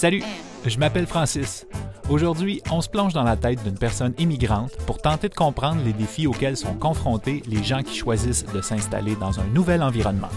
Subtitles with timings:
[0.00, 0.22] Salut,
[0.64, 1.66] je m'appelle Francis.
[2.08, 5.92] Aujourd'hui, on se plonge dans la tête d'une personne immigrante pour tenter de comprendre les
[5.92, 10.30] défis auxquels sont confrontés les gens qui choisissent de s'installer dans un nouvel environnement.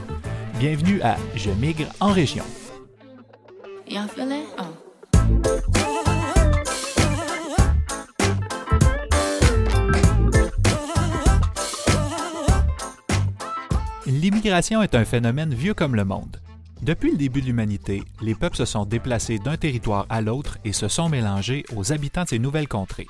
[0.60, 2.44] Bienvenue à Je migre en région.
[14.06, 16.43] L'immigration est un phénomène vieux comme le monde.
[16.84, 20.74] Depuis le début de l'humanité, les peuples se sont déplacés d'un territoire à l'autre et
[20.74, 23.08] se sont mélangés aux habitants de ces nouvelles contrées.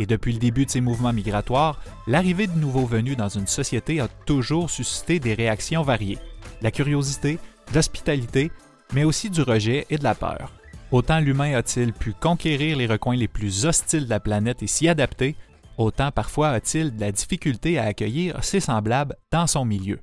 [0.00, 4.00] Et depuis le début de ces mouvements migratoires, l'arrivée de nouveaux venus dans une société
[4.00, 6.16] a toujours suscité des réactions variées.
[6.62, 7.38] La curiosité,
[7.74, 8.50] l'hospitalité,
[8.94, 10.50] mais aussi du rejet et de la peur.
[10.90, 14.88] Autant l'humain a-t-il pu conquérir les recoins les plus hostiles de la planète et s'y
[14.88, 15.36] adapter,
[15.76, 20.00] autant parfois a-t-il de la difficulté à accueillir ses semblables dans son milieu.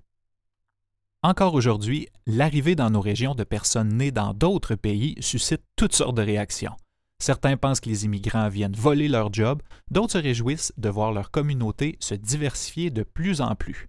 [1.23, 6.17] Encore aujourd'hui, l'arrivée dans nos régions de personnes nées dans d'autres pays suscite toutes sortes
[6.17, 6.75] de réactions.
[7.19, 9.61] Certains pensent que les immigrants viennent voler leur job,
[9.91, 13.87] d'autres se réjouissent de voir leur communauté se diversifier de plus en plus.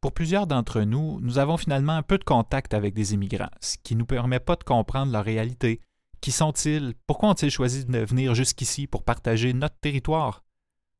[0.00, 3.76] Pour plusieurs d'entre nous, nous avons finalement un peu de contact avec des immigrants, ce
[3.82, 5.82] qui ne nous permet pas de comprendre leur réalité.
[6.22, 6.94] Qui sont-ils?
[7.06, 10.42] Pourquoi ont-ils choisi de venir jusqu'ici pour partager notre territoire?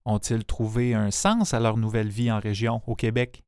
[0.05, 3.43] Ont-ils trouvé un sens à leur nouvelle vie en région, au Québec?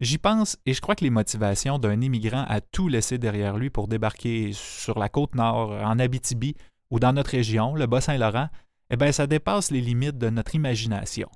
[0.00, 3.68] J'y pense et je crois que les motivations d'un immigrant à tout laisser derrière lui
[3.68, 6.54] pour débarquer sur la côte nord, en Abitibi
[6.90, 8.48] ou dans notre région, le Bas-Saint-Laurent,
[8.90, 11.28] eh bien, ça dépasse les limites de notre imagination.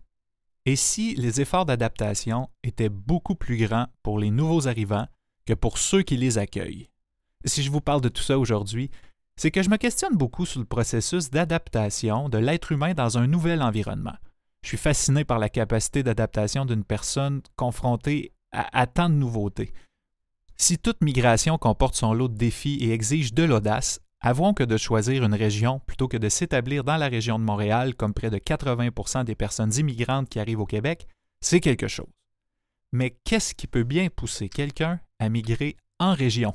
[0.64, 5.08] Et si les efforts d'adaptation étaient beaucoup plus grands pour les nouveaux arrivants
[5.44, 6.88] que pour ceux qui les accueillent?
[7.44, 8.90] Si je vous parle de tout ça aujourd'hui,
[9.36, 13.26] c'est que je me questionne beaucoup sur le processus d'adaptation de l'être humain dans un
[13.26, 14.14] nouvel environnement.
[14.62, 19.72] Je suis fasciné par la capacité d'adaptation d'une personne confrontée à, tant de nouveautés.
[20.56, 24.76] Si toute migration comporte son lot de défis et exige de l'audace, avouons que de
[24.76, 28.38] choisir une région plutôt que de s'établir dans la région de Montréal, comme près de
[28.38, 31.06] 80% des personnes immigrantes qui arrivent au Québec,
[31.40, 32.06] c'est quelque chose.
[32.92, 36.52] Mais qu'est-ce qui peut bien pousser quelqu'un à migrer en région?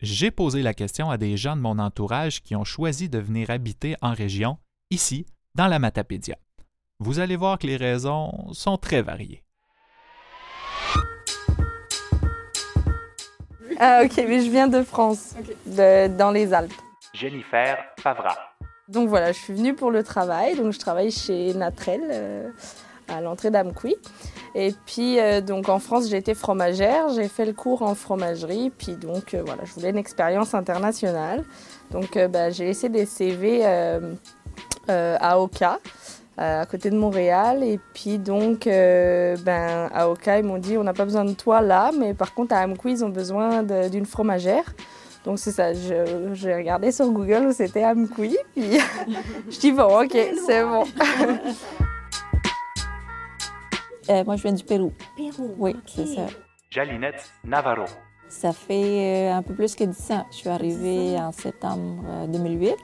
[0.00, 3.50] J'ai posé la question à des gens de mon entourage qui ont choisi de venir
[3.50, 4.58] habiter en région,
[4.90, 6.36] ici, dans la Matapédia.
[6.98, 9.44] Vous allez voir que les raisons sont très variées.
[13.78, 15.34] Ah ok, mais je viens de France,
[15.66, 16.72] dans les Alpes.
[17.12, 18.36] Jennifer Favra.
[18.88, 20.56] Donc voilà, je suis venue pour le travail.
[20.56, 22.50] Donc je travaille chez Natrel euh,
[23.08, 23.96] à l'entrée d'Amqui.
[24.54, 28.70] Et puis euh, donc en France, j'ai été fromagère, j'ai fait le cours en fromagerie.
[28.70, 31.44] Puis donc euh, voilà, je voulais une expérience internationale.
[31.90, 33.64] Donc bah, j'ai laissé des CV
[34.88, 35.78] à Oka.
[36.40, 37.62] Euh, à côté de Montréal.
[37.62, 41.34] Et puis donc, euh, ben, à Oka, ils m'ont dit on n'a pas besoin de
[41.34, 44.64] toi là, mais par contre à Amqui, ils ont besoin d'une fromagère.
[45.26, 48.78] Donc c'est ça, j'ai regardé sur Google où c'était Amqui, puis
[49.50, 50.16] je dis bon, ok,
[50.46, 50.84] c'est bon.
[54.10, 54.92] Euh, moi, je viens du Pérou.
[55.16, 55.54] Pérou.
[55.58, 56.22] Oui, c'est ça.
[56.70, 57.84] Jalinette Navarro.
[58.28, 60.26] Ça fait un peu plus que 10 ans.
[60.32, 62.74] Je suis arrivée en septembre 2008.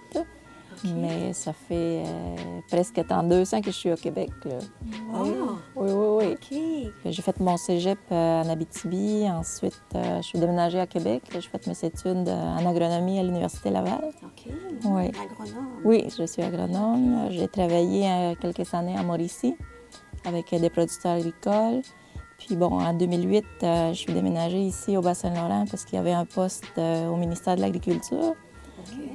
[0.85, 4.31] Mais ça fait euh, presque tant deux ans que je suis au Québec.
[4.45, 5.31] Oui,
[5.77, 6.37] oui, oui.
[6.53, 6.91] oui.
[7.07, 9.25] J'ai fait mon cégep euh, en Abitibi.
[9.29, 11.23] Ensuite, euh, je suis déménagée à Québec.
[11.33, 14.13] J'ai fait mes études en agronomie à l'Université Laval.
[14.23, 14.53] OK.
[14.85, 15.09] Oui.
[15.09, 15.81] Agronome.
[15.85, 17.29] Oui, je suis agronome.
[17.31, 19.57] J'ai travaillé quelques années à Mauricie
[20.25, 21.83] avec des producteurs agricoles.
[22.39, 26.25] Puis bon, en 2008, je suis déménagée ici au Bas-Saint-Laurent parce qu'il y avait un
[26.25, 28.35] poste au ministère de l'Agriculture.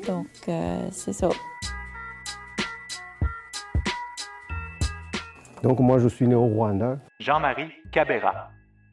[0.06, 0.28] Donc,
[0.92, 1.30] c'est ça.
[5.64, 7.00] Donc moi, je suis né au Rwanda.
[7.22, 8.50] Jean-Marie Cabera.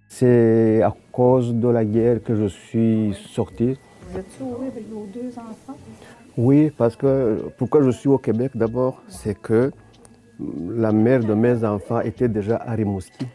[0.06, 3.76] C'est à cause de la guerre que je suis sorti.
[4.08, 5.76] Vous êtes sauvé avec vos deux enfants?
[6.36, 9.72] Oui, parce que pourquoi je suis au Québec d'abord, c'est que
[10.68, 13.26] la mère de mes enfants était déjà à Rimouski.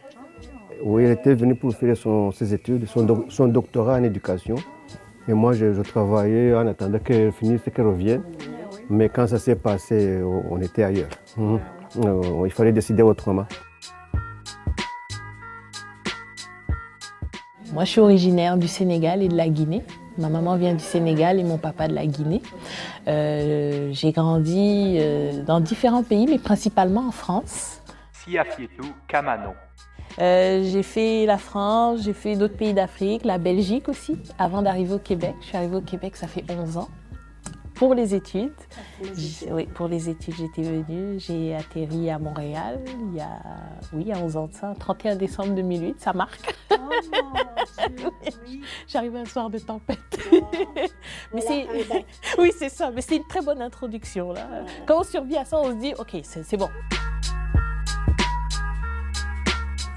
[0.82, 1.94] Oui, elle était venue pour faire
[2.32, 4.56] ses études, son, doctorat en éducation.
[5.28, 8.22] Et moi, je, travaillais en attendant qu'elle finisse et qu'elle revienne.
[8.88, 11.10] Mais quand ça s'est passé, on était ailleurs.
[11.36, 11.60] Mhm.
[12.04, 13.46] Euh, il fallait décider autrement.
[17.72, 19.82] Moi, je suis originaire du Sénégal et de la Guinée.
[20.18, 22.40] Ma maman vient du Sénégal et mon papa de la Guinée.
[23.06, 27.82] Euh, j'ai grandi euh, dans différents pays, mais principalement en France.
[28.12, 29.50] Siafietou Kamano.
[30.18, 34.98] j'ai fait la France, j'ai fait d'autres pays d'Afrique, la Belgique aussi, avant d'arriver au
[34.98, 35.34] Québec.
[35.42, 36.88] Je suis arrivée au Québec, ça fait 11 ans.
[37.76, 38.52] Pour les études.
[39.50, 41.18] Oui, pour les études, j'étais venue.
[41.18, 43.40] J'ai atterri à Montréal il y a,
[43.92, 46.54] oui, il y a 11 ans de ça, 31 décembre 2008, ça marque.
[46.72, 46.74] Oh,
[48.88, 49.98] J'arrive un soir de tempête.
[51.34, 51.66] mais c'est,
[52.38, 54.32] oui, c'est ça, mais c'est une très bonne introduction.
[54.32, 54.48] Là.
[54.86, 56.68] Quand on survit à ça, on se dit, OK, c'est bon.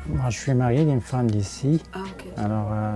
[0.07, 1.81] Moi, je suis marié d'une femme d'ici.
[1.93, 1.99] Ah,
[2.37, 2.95] Alors, euh,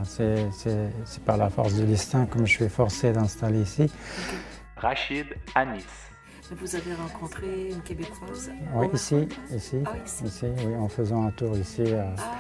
[0.52, 3.90] c'est par la force du destin que je suis forcé d'installer ici.
[4.84, 5.86] Rachid Anis.
[6.52, 9.94] Vous avez rencontré une Québécoise Oui, ici, ici, ah,
[10.26, 10.46] ici.
[10.58, 12.36] oui, en faisant un tour ici, euh, ah,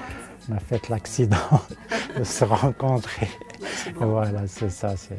[0.49, 1.37] on a fait l'accident
[2.17, 3.29] de se rencontrer.
[3.95, 4.97] Voilà, c'est ça.
[4.97, 5.17] C'est...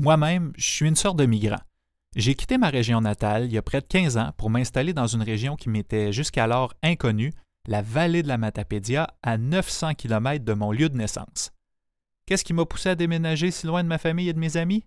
[0.00, 1.60] Moi-même, je suis une sorte de migrant.
[2.16, 5.06] J'ai quitté ma région natale il y a près de 15 ans pour m'installer dans
[5.06, 7.32] une région qui m'était jusqu'alors inconnue,
[7.66, 11.52] la vallée de la Matapédia, à 900 km de mon lieu de naissance.
[12.26, 14.84] Qu'est-ce qui m'a poussé à déménager si loin de ma famille et de mes amis?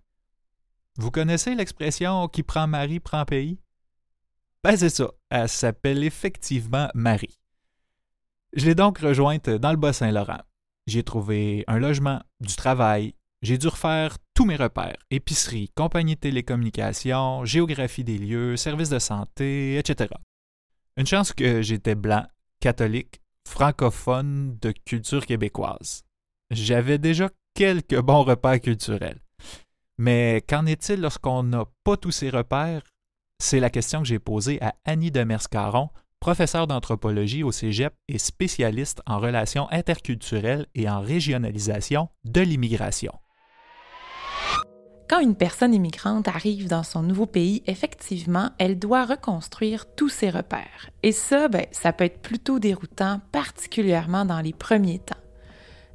[0.96, 3.58] Vous connaissez l'expression qui prend mari prend pays?
[4.62, 7.38] Ben c'est ça, elle s'appelle effectivement Marie.
[8.54, 10.40] Je l'ai donc rejointe dans le Bas-Saint-Laurent.
[10.86, 16.20] J'ai trouvé un logement, du travail, j'ai dû refaire tous mes repères, épicerie, compagnie de
[16.20, 20.10] télécommunications, géographie des lieux, services de santé, etc.
[20.96, 22.26] Une chance que j'étais blanc,
[22.64, 26.02] catholique, francophone de culture québécoise.
[26.50, 29.20] J'avais déjà quelques bons repères culturels.
[29.98, 32.80] Mais qu'en est-il lorsqu'on n'a pas tous ces repères?
[33.38, 35.90] C'est la question que j'ai posée à Annie Demers-Caron,
[36.20, 43.12] professeure d'anthropologie au Cégep et spécialiste en relations interculturelles et en régionalisation de l'immigration.
[45.08, 50.30] Quand une personne immigrante arrive dans son nouveau pays, effectivement, elle doit reconstruire tous ses
[50.30, 50.88] repères.
[51.02, 55.14] Et ça, ben, ça peut être plutôt déroutant, particulièrement dans les premiers temps.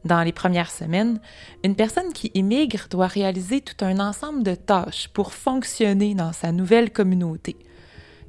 [0.06, 1.20] Dans les premières semaines,
[1.64, 6.52] une personne qui immigre doit réaliser tout un ensemble de tâches pour fonctionner dans sa
[6.52, 7.58] nouvelle communauté.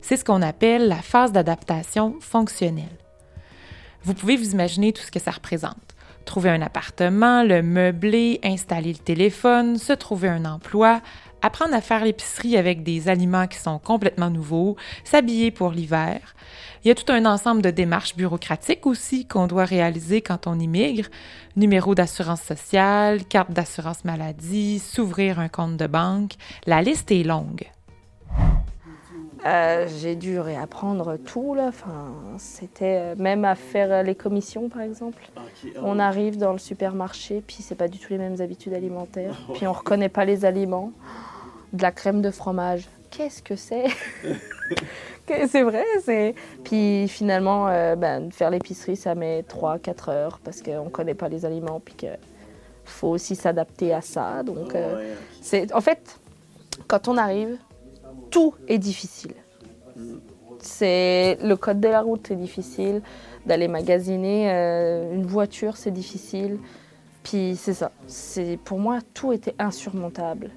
[0.00, 2.99] C'est ce qu'on appelle la phase d'adaptation fonctionnelle.
[4.03, 5.89] Vous pouvez vous imaginer tout ce que ça représente
[6.31, 11.00] trouver un appartement, le meubler, installer le téléphone, se trouver un emploi,
[11.43, 16.21] apprendre à faire l'épicerie avec des aliments qui sont complètement nouveaux, s'habiller pour l'hiver.
[16.85, 20.61] Il y a tout un ensemble de démarches bureaucratiques aussi qu'on doit réaliser quand on
[20.61, 21.09] immigre.
[21.56, 26.35] Numéro d'assurance sociale, carte d'assurance maladie, s'ouvrir un compte de banque.
[26.65, 27.67] La liste est longue.
[29.46, 31.66] Euh, j'ai dû réapprendre tout là.
[31.69, 35.22] Enfin, c'était euh, même à faire euh, les commissions par exemple.
[35.37, 35.40] Ah,
[35.82, 39.40] on arrive dans le supermarché, puis c'est pas du tout les mêmes habitudes alimentaires.
[39.54, 40.92] Puis on reconnaît pas les aliments.
[41.72, 43.87] De la crème de fromage, qu'est-ce que c'est?
[45.26, 46.34] C'est vrai, c'est.
[46.64, 47.66] Puis finalement,
[47.96, 52.19] ben, faire l'épicerie, ça met 3-4 heures parce qu'on connaît pas les aliments, puis qu'il
[52.84, 54.43] faut aussi s'adapter à ça.
[54.43, 54.75] Donc,
[55.40, 56.19] c'est en fait
[56.88, 57.58] quand on arrive
[58.31, 59.35] tout est difficile.
[60.59, 63.03] C'est le code de la route, c'est difficile.
[63.47, 66.59] D'aller magasiner euh, une voiture, c'est difficile.
[67.23, 67.91] Puis c'est ça.
[68.06, 70.50] C'est pour moi tout était insurmontable.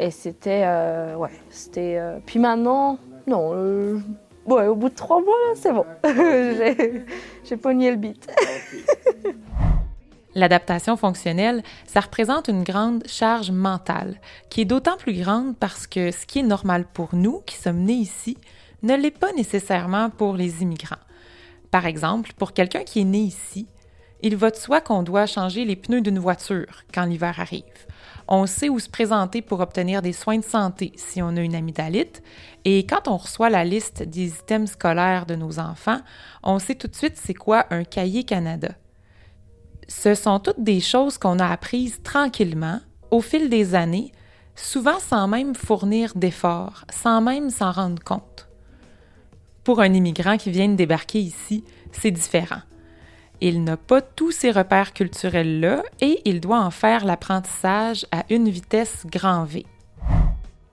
[0.00, 1.96] Et c'était euh, ouais, c'était.
[1.98, 4.02] Euh, puis maintenant, non.
[4.46, 5.86] ouais, au bout de trois mois, c'est bon.
[7.44, 8.28] J'ai pogné le beat.
[10.34, 14.20] L'adaptation fonctionnelle, ça représente une grande charge mentale,
[14.50, 17.84] qui est d'autant plus grande parce que ce qui est normal pour nous qui sommes
[17.84, 18.36] nés ici
[18.82, 20.96] ne l'est pas nécessairement pour les immigrants.
[21.70, 23.66] Par exemple, pour quelqu'un qui est né ici,
[24.22, 27.62] il va de soi qu'on doit changer les pneus d'une voiture quand l'hiver arrive.
[28.26, 31.54] On sait où se présenter pour obtenir des soins de santé si on a une
[31.54, 32.22] amygdalite.
[32.64, 36.00] Et quand on reçoit la liste des items scolaires de nos enfants,
[36.42, 38.70] on sait tout de suite c'est quoi un cahier Canada
[39.88, 44.12] ce sont toutes des choses qu'on a apprises tranquillement au fil des années,
[44.54, 48.48] souvent sans même fournir d'efforts, sans même s'en rendre compte.
[49.62, 52.60] Pour un immigrant qui vient de débarquer ici, c'est différent.
[53.40, 58.48] Il n'a pas tous ces repères culturels-là et il doit en faire l'apprentissage à une
[58.48, 59.66] vitesse grand V.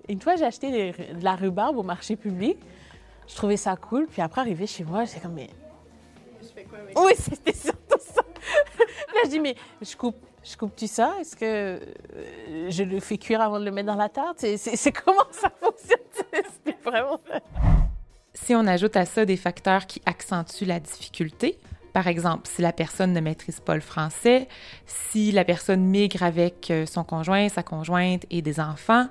[0.10, 2.58] Une fois, j'ai acheté de la rhubarbe au marché public.
[3.28, 4.08] Je trouvais ça cool.
[4.08, 5.50] Puis après, arrivé chez moi, j'étais comme, mais.
[6.42, 7.72] Je fais quoi avec Oui, c'était ça.
[9.14, 11.14] Là, je dis, mais je coupe, je coupe-tu ça?
[11.20, 11.80] Est-ce que euh,
[12.70, 14.40] je le fais cuire avant de le mettre dans la tarte?
[14.58, 16.00] C'est comment ça fonctionne?
[16.34, 17.20] C'était vraiment...
[18.34, 21.60] Si on ajoute à ça des facteurs qui accentuent la difficulté,
[21.94, 24.48] par exemple, si la personne ne maîtrise pas le français,
[24.86, 29.08] si la personne migre avec euh, son conjoint, sa conjointe et des enfants,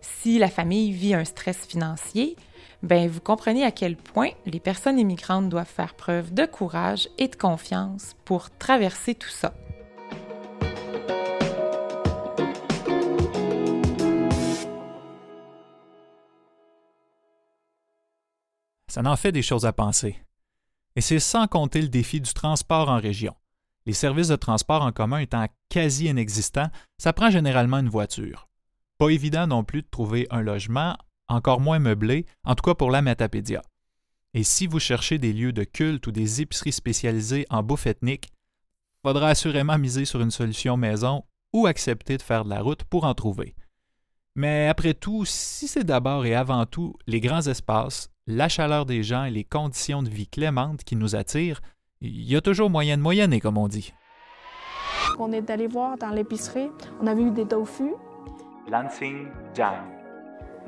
[0.00, 2.36] si la famille vit un stress financier,
[2.84, 7.28] ben vous comprenez à quel point les personnes immigrantes doivent faire preuve de courage et
[7.28, 9.54] de confiance pour traverser tout ça.
[18.88, 20.16] Ça en fait des choses à penser.
[20.94, 23.34] Et c'est sans compter le défi du transport en région.
[23.86, 28.48] Les services de transport en commun étant quasi inexistants, ça prend généralement une voiture.
[28.98, 30.96] Pas évident non plus de trouver un logement,
[31.28, 33.62] encore moins meublé, en tout cas pour la Metapédia.
[34.34, 38.32] Et si vous cherchez des lieux de culte ou des épiceries spécialisées en bouffe ethnique,
[39.02, 43.04] faudra assurément miser sur une solution maison ou accepter de faire de la route pour
[43.04, 43.54] en trouver.
[44.34, 49.04] Mais après tout, si c'est d'abord et avant tout les grands espaces, la chaleur des
[49.04, 51.60] gens et les conditions de vie clémentes qui nous attirent,
[52.00, 53.94] il y a toujours moyen de moyenner, comme on dit.
[55.18, 57.94] On est allé voir dans l'épicerie, on a vu des tofu.
[58.68, 59.93] Lansing Jam.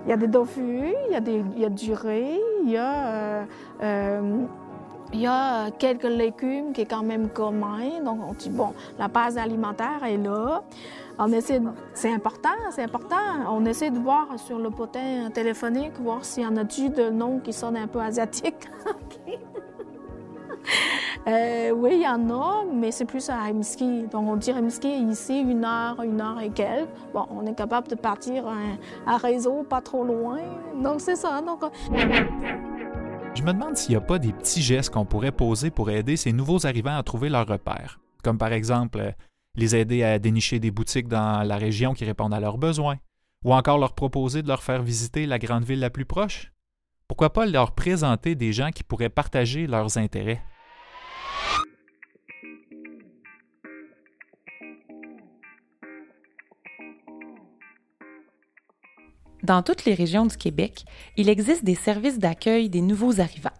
[0.05, 2.71] Il y a des tofu, il y a, des, il y a du riz, il
[2.71, 3.45] y a, euh,
[3.83, 4.47] euh,
[5.12, 8.00] il y a quelques légumes qui est quand même commun.
[8.05, 10.62] Donc on dit, bon, la base alimentaire est là.
[11.19, 11.61] On essaie,
[11.95, 13.17] c'est important, c'est important.
[13.50, 17.41] On essaie de voir sur le potin téléphonique, voir s'il y en a-tu de noms
[17.41, 18.69] qui sonnent un peu asiatiques.
[21.28, 24.06] Euh, oui, il y en a, mais c'est plus à Rimsky.
[24.12, 26.88] Donc, on dit est ici une heure, une heure et quelques.
[27.12, 30.38] Bon, on est capable de partir un, un réseau pas trop loin.
[30.80, 31.42] Donc, c'est ça.
[31.42, 31.64] Donc,
[33.35, 36.16] Je me demande s'il n'y a pas des petits gestes qu'on pourrait poser pour aider
[36.16, 37.99] ces nouveaux arrivants à trouver leur repère.
[38.23, 39.11] Comme par exemple, euh,
[39.56, 42.96] les aider à dénicher des boutiques dans la région qui répondent à leurs besoins.
[43.44, 46.52] Ou encore leur proposer de leur faire visiter la grande ville la plus proche.
[47.08, 50.42] Pourquoi pas leur présenter des gens qui pourraient partager leurs intérêts?
[59.47, 60.85] Dans toutes les régions du Québec,
[61.17, 63.57] il existe des services d'accueil des nouveaux arrivants.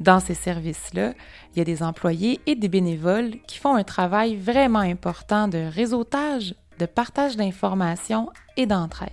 [0.00, 1.14] Dans ces services-là,
[1.50, 5.66] il y a des employés et des bénévoles qui font un travail vraiment important de
[5.66, 9.08] réseautage, de partage d'informations et d'entraide.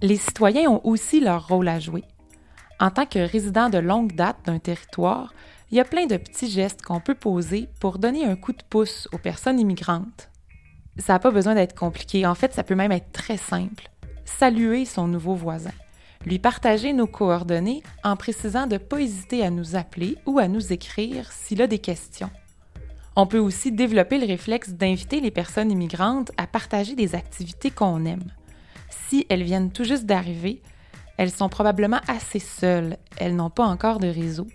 [0.00, 2.04] Les citoyens ont aussi leur rôle à jouer.
[2.78, 5.34] En tant que résident de longue date d'un territoire,
[5.72, 8.62] il y a plein de petits gestes qu'on peut poser pour donner un coup de
[8.70, 10.30] pouce aux personnes immigrantes.
[10.98, 13.90] Ça n'a pas besoin d'être compliqué, en fait, ça peut même être très simple
[14.24, 15.72] saluer son nouveau voisin,
[16.24, 20.48] lui partager nos coordonnées en précisant de ne pas hésiter à nous appeler ou à
[20.48, 22.30] nous écrire s'il a des questions.
[23.16, 28.04] On peut aussi développer le réflexe d'inviter les personnes immigrantes à partager des activités qu'on
[28.04, 28.32] aime.
[29.08, 30.60] Si elles viennent tout juste d'arriver,
[31.16, 34.48] elles sont probablement assez seules, elles n'ont pas encore de réseau.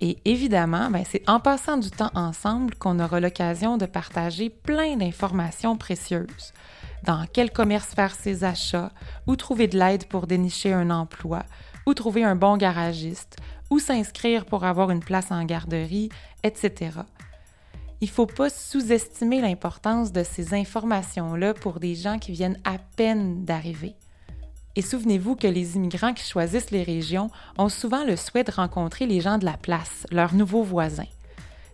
[0.00, 4.96] Et évidemment, ben, c'est en passant du temps ensemble qu'on aura l'occasion de partager plein
[4.96, 6.52] d'informations précieuses
[7.04, 8.90] dans quel commerce faire ses achats,
[9.26, 11.44] où trouver de l'aide pour dénicher un emploi,
[11.86, 13.36] où trouver un bon garagiste,
[13.70, 16.08] où s'inscrire pour avoir une place en garderie,
[16.42, 16.90] etc.
[18.00, 22.78] Il ne faut pas sous-estimer l'importance de ces informations-là pour des gens qui viennent à
[22.96, 23.96] peine d'arriver.
[24.76, 29.06] Et souvenez-vous que les immigrants qui choisissent les régions ont souvent le souhait de rencontrer
[29.06, 31.08] les gens de la place, leurs nouveaux voisins.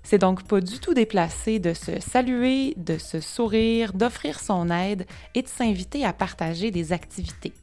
[0.04, 5.06] C'est donc pas du tout déplacé de se saluer, de se sourire, d'offrir son aide
[5.34, 7.54] et de s'inviter à partager des activités.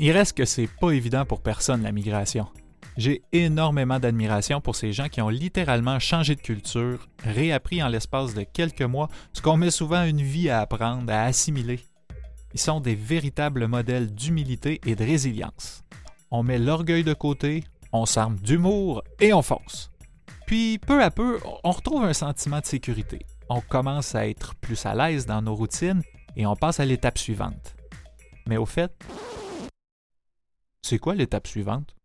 [0.00, 2.48] Il reste que c'est pas évident pour personne la migration.
[2.96, 8.34] J'ai énormément d'admiration pour ces gens qui ont littéralement changé de culture, réappris en l'espace
[8.34, 11.80] de quelques mois ce qu'on met souvent une vie à apprendre, à assimiler.
[12.52, 15.84] Ils sont des véritables modèles d'humilité et de résilience.
[16.32, 19.91] On met l'orgueil de côté, on s'arme d'humour et on fonce.
[20.52, 23.20] Puis, peu à peu, on retrouve un sentiment de sécurité.
[23.48, 26.02] On commence à être plus à l'aise dans nos routines
[26.36, 27.74] et on passe à l'étape suivante.
[28.46, 28.92] Mais au fait,
[30.82, 31.96] c'est quoi l'étape suivante?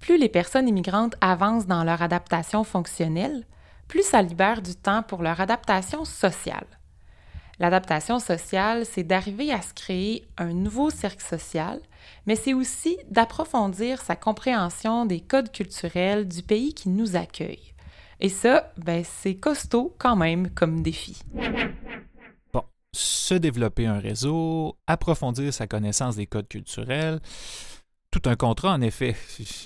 [0.00, 3.44] Plus les personnes immigrantes avancent dans leur adaptation fonctionnelle,
[3.86, 6.79] plus ça libère du temps pour leur adaptation sociale.
[7.60, 11.78] L'adaptation sociale, c'est d'arriver à se créer un nouveau cercle social,
[12.26, 17.74] mais c'est aussi d'approfondir sa compréhension des codes culturels du pays qui nous accueille.
[18.18, 21.20] Et ça, ben, c'est costaud quand même comme défi.
[22.54, 22.62] Bon,
[22.94, 27.20] se développer un réseau, approfondir sa connaissance des codes culturels,
[28.10, 29.14] tout un contrat en effet.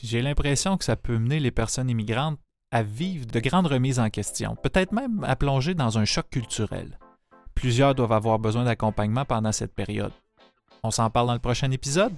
[0.02, 2.40] J'ai l'impression que ça peut mener les personnes immigrantes
[2.72, 6.98] à vivre de grandes remises en question, peut-être même à plonger dans un choc culturel.
[7.54, 10.12] Plusieurs doivent avoir besoin d'accompagnement pendant cette période.
[10.82, 12.12] On s'en parle dans le prochain épisode?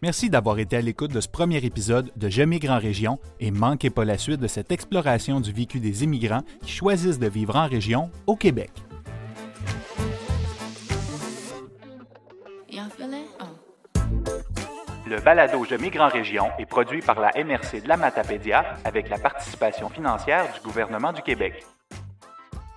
[0.00, 3.50] Merci d'avoir été à l'écoute de ce premier épisode de Je migre en région et
[3.50, 7.56] manquez pas la suite de cette exploration du vécu des immigrants qui choisissent de vivre
[7.56, 8.70] en région au Québec.
[15.06, 19.08] Le balado Je migre en région est produit par la MRC de la Matapédia avec
[19.08, 21.64] la participation financière du gouvernement du Québec.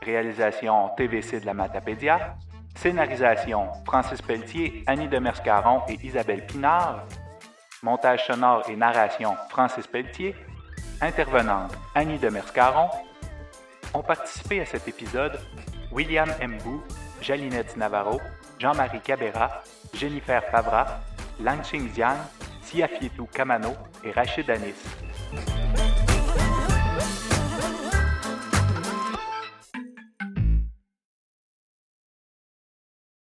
[0.03, 2.36] Réalisation TVC de la Matapédia.
[2.75, 7.05] Scénarisation Francis Pelletier, Annie Demers-Caron et Isabelle Pinard.
[7.84, 10.36] Montage sonore et narration Francis Pelletier.
[11.01, 12.89] Intervenante Annie Demers-Caron.
[13.93, 15.39] Ont participé à cet épisode
[15.91, 16.81] William Mbou,
[17.22, 18.20] Jalinette Navarro,
[18.58, 19.62] Jean-Marie Cabera,
[19.93, 21.01] Jennifer Favra,
[21.39, 22.17] Langching Jiang,
[22.62, 25.91] Siafietou Kamano et Rachid Anis.